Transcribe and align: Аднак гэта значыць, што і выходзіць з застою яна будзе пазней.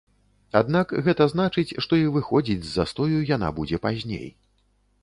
Аднак 0.59 0.93
гэта 1.07 1.27
значыць, 1.33 1.75
што 1.87 2.01
і 2.05 2.09
выходзіць 2.17 2.59
з 2.65 2.75
застою 2.79 3.21
яна 3.35 3.55
будзе 3.61 3.83
пазней. 3.87 4.27